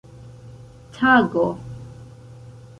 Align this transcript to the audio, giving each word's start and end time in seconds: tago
tago 0.93 1.45